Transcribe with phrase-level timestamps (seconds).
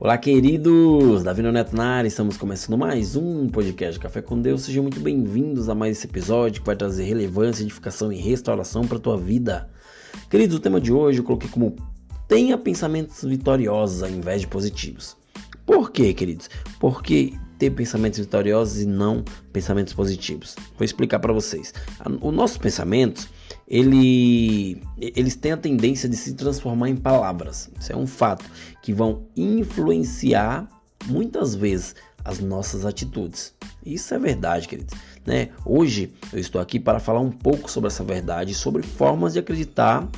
[0.00, 1.24] Olá, queridos!
[1.24, 4.62] Davi Neto na área, estamos começando mais um podcast Café com Deus.
[4.62, 8.96] Sejam muito bem-vindos a mais esse episódio que vai trazer relevância, edificação e restauração para
[8.96, 9.68] a tua vida.
[10.30, 11.74] Queridos, o tema de hoje eu coloquei como
[12.28, 15.16] tenha pensamentos vitoriosos ao invés de positivos.
[15.66, 16.48] Por quê, queridos?
[16.78, 20.54] Porque ter pensamentos vitoriosos e não pensamentos positivos.
[20.76, 21.74] Vou explicar para vocês.
[22.20, 23.28] Os nossos pensamentos,
[23.68, 27.68] ele, eles têm a tendência de se transformar em palavras.
[27.78, 28.44] Isso é um fato
[28.82, 30.66] que vão influenciar
[31.06, 33.54] muitas vezes as nossas atitudes.
[33.84, 34.94] Isso é verdade, queridos.
[35.26, 35.50] Né?
[35.66, 40.08] Hoje eu estou aqui para falar um pouco sobre essa verdade, sobre formas de acreditar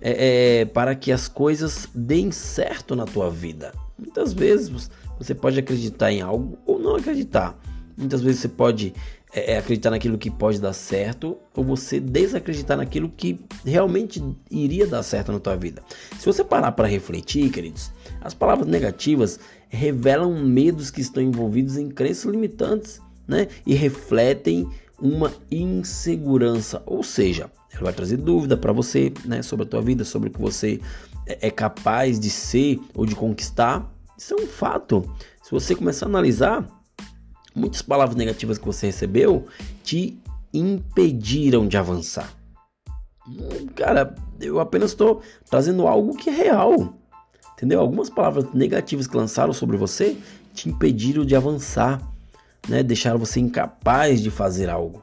[0.00, 3.72] é, é, para que as coisas deem certo na tua vida.
[3.98, 7.58] Muitas vezes você pode acreditar em algo ou não acreditar.
[8.00, 8.94] Muitas vezes você pode
[9.32, 14.86] é, é, acreditar naquilo que pode dar certo ou você desacreditar naquilo que realmente iria
[14.86, 15.82] dar certo na tua vida.
[16.18, 21.88] Se você parar para refletir, queridos, as palavras negativas revelam medos que estão envolvidos em
[21.88, 23.46] crenças limitantes, né?
[23.64, 24.68] E refletem
[25.00, 30.04] uma insegurança, ou seja, ela vai trazer dúvida para você, né, sobre a tua vida,
[30.04, 30.80] sobre o que você
[31.26, 33.90] é, é capaz de ser ou de conquistar.
[34.18, 35.08] Isso é um fato.
[35.42, 36.79] Se você começar a analisar,
[37.54, 39.46] muitas palavras negativas que você recebeu
[39.82, 40.18] te
[40.52, 42.32] impediram de avançar.
[43.74, 46.94] Cara, eu apenas estou trazendo algo que é real.
[47.52, 47.80] Entendeu?
[47.80, 50.16] Algumas palavras negativas que lançaram sobre você
[50.54, 52.00] te impediram de avançar,
[52.66, 52.82] né?
[52.82, 55.02] Deixaram você incapaz de fazer algo,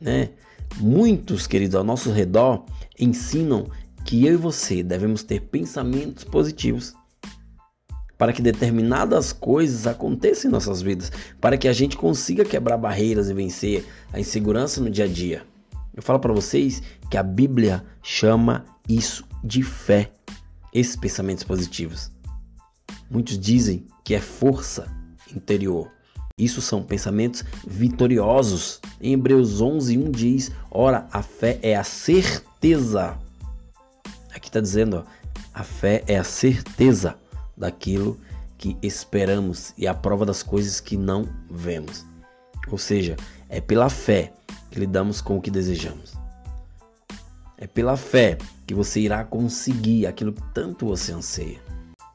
[0.00, 0.30] né?
[0.78, 2.64] Muitos, queridos, ao nosso redor
[2.98, 3.66] ensinam
[4.04, 6.94] que eu e você devemos ter pensamentos positivos
[8.18, 13.28] para que determinadas coisas aconteçam em nossas vidas, para que a gente consiga quebrar barreiras
[13.28, 15.42] e vencer a insegurança no dia a dia.
[15.94, 20.10] Eu falo para vocês que a Bíblia chama isso de fé,
[20.72, 22.10] esses pensamentos positivos.
[23.10, 24.86] Muitos dizem que é força
[25.34, 25.90] interior.
[26.38, 28.80] Isso são pensamentos vitoriosos.
[29.00, 33.16] Em Hebreus 11, 1 diz: Ora, a fé é a certeza.
[34.34, 35.04] Aqui está dizendo, ó,
[35.54, 37.16] a fé é a certeza
[37.56, 38.18] daquilo
[38.58, 42.06] que esperamos e a prova das coisas que não vemos.
[42.70, 43.16] Ou seja,
[43.48, 44.32] é pela fé
[44.70, 46.14] que lidamos com o que desejamos.
[47.58, 51.58] É pela fé que você irá conseguir aquilo que tanto você anseia.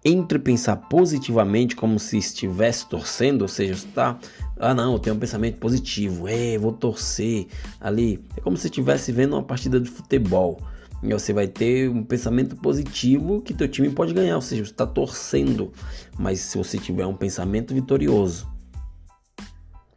[0.03, 4.19] Entre pensar positivamente como se estivesse torcendo, ou seja, está,
[4.59, 7.47] ah não, eu tenho um pensamento positivo, é, vou torcer
[7.79, 8.23] ali.
[8.35, 10.59] É como se estivesse vendo uma partida de futebol.
[11.03, 14.71] E você vai ter um pensamento positivo que teu time pode ganhar, ou seja, você
[14.71, 15.71] está torcendo.
[16.17, 18.47] Mas se você tiver um pensamento vitorioso,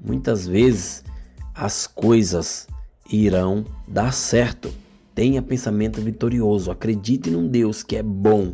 [0.00, 1.04] muitas vezes
[1.54, 2.66] as coisas
[3.10, 4.72] irão dar certo.
[5.14, 6.70] Tenha pensamento vitorioso.
[6.70, 8.50] Acredite num Deus que é bom.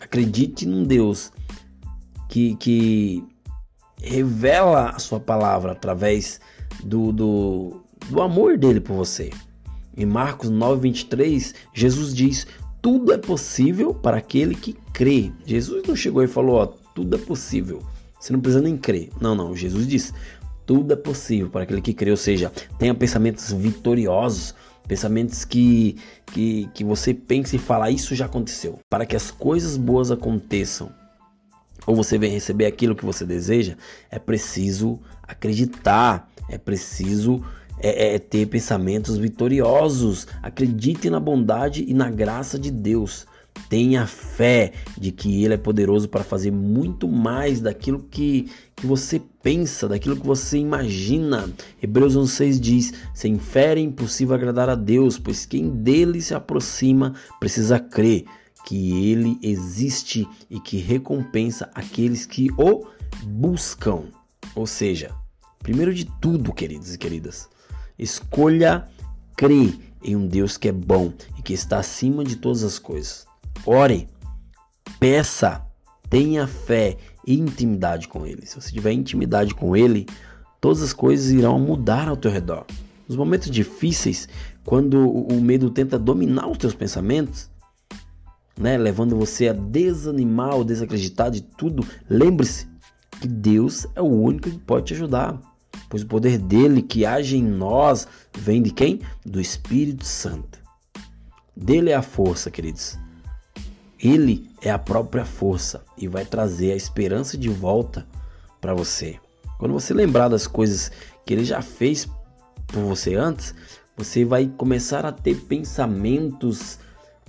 [0.00, 1.32] Acredite num Deus
[2.28, 3.24] que, que
[4.02, 6.40] revela a sua palavra através
[6.84, 9.30] do, do, do amor dele por você.
[9.98, 12.46] Em Marcos 9:23, Jesus diz:
[12.80, 15.32] "Tudo é possível para aquele que crê".
[15.44, 17.82] Jesus não chegou e falou: "Ó, tudo é possível".
[18.18, 19.10] Você não precisa nem crer.
[19.20, 19.56] Não, não.
[19.56, 20.14] Jesus diz:
[20.64, 24.54] "Tudo é possível para aquele que crê", ou seja, tenha pensamentos vitoriosos,
[24.86, 28.78] pensamentos que que, que você pense e fala: "Isso já aconteceu".
[28.88, 30.92] Para que as coisas boas aconteçam,
[31.84, 33.76] ou você venha receber aquilo que você deseja,
[34.12, 37.42] é preciso acreditar, é preciso
[37.80, 40.26] é, é ter pensamentos vitoriosos.
[40.42, 43.26] Acredite na bondade e na graça de Deus.
[43.68, 49.20] Tenha fé de que Ele é poderoso para fazer muito mais daquilo que, que você
[49.42, 51.50] pensa, daquilo que você imagina.
[51.82, 57.14] Hebreus 11,6 diz: Sem fé é impossível agradar a Deus, pois quem dele se aproxima
[57.40, 58.24] precisa crer
[58.64, 62.86] que Ele existe e que recompensa aqueles que o
[63.24, 64.04] buscam.
[64.54, 65.14] Ou seja,
[65.60, 67.48] primeiro de tudo, queridos e queridas,
[67.98, 68.86] Escolha
[69.36, 73.26] crer em um Deus que é bom e que está acima de todas as coisas.
[73.66, 74.08] Ore,
[75.00, 75.66] peça,
[76.08, 76.96] tenha fé
[77.26, 78.46] e intimidade com Ele.
[78.46, 80.06] Se você tiver intimidade com Ele,
[80.60, 82.64] todas as coisas irão mudar ao teu redor.
[83.08, 84.28] Nos momentos difíceis,
[84.64, 87.50] quando o medo tenta dominar os teus pensamentos,
[88.56, 92.68] né, levando você a desanimar ou desacreditar de tudo, lembre-se
[93.20, 95.40] que Deus é o único que pode te ajudar
[95.88, 98.06] pois o poder dele que age em nós
[98.36, 99.00] vem de quem?
[99.24, 100.58] Do Espírito Santo.
[101.56, 102.98] Dele é a força, queridos.
[103.98, 108.06] Ele é a própria força e vai trazer a esperança de volta
[108.60, 109.18] para você.
[109.58, 110.92] Quando você lembrar das coisas
[111.26, 112.08] que ele já fez
[112.68, 113.54] por você antes,
[113.96, 116.78] você vai começar a ter pensamentos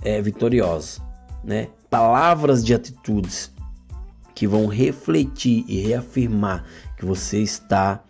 [0.02, 1.00] é, vitoriosos,
[1.42, 1.68] né?
[1.88, 3.50] Palavras de atitudes
[4.32, 6.64] que vão refletir e reafirmar
[6.96, 8.02] que você está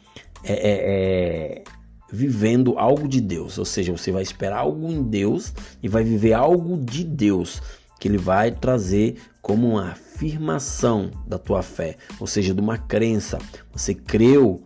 [0.44, 1.64] é, é, é,
[2.12, 6.32] vivendo algo de Deus, ou seja, você vai esperar algo em Deus e vai viver
[6.32, 7.62] algo de Deus
[7.98, 13.38] que Ele vai trazer como uma afirmação da tua fé, ou seja, de uma crença.
[13.72, 14.62] Você creu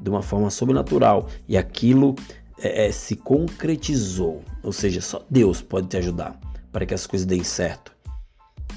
[0.00, 2.14] de uma forma sobrenatural e aquilo
[2.58, 6.38] é, é, se concretizou, ou seja, só Deus pode te ajudar
[6.72, 7.92] para que as coisas deem certo,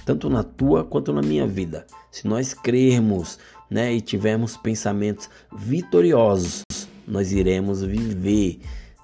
[0.06, 1.86] tanto na tua quanto na minha vida.
[2.12, 3.38] Se nós crermos,
[3.70, 6.64] né, e tivermos pensamentos vitoriosos,
[7.08, 8.60] nós iremos viver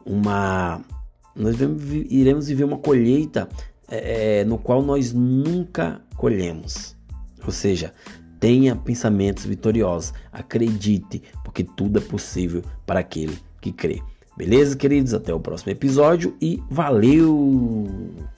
[0.06, 0.82] uma
[1.36, 1.58] nós
[2.10, 3.50] iremos viver uma colheita
[3.90, 6.96] é, é, no qual nós nunca colhemos.
[7.46, 7.94] Ou seja,
[8.40, 14.02] tenha pensamentos vitoriosos, acredite, porque tudo é possível para aquele que crê.
[14.38, 15.14] Beleza, queridos?
[15.14, 18.35] Até o próximo episódio e valeu!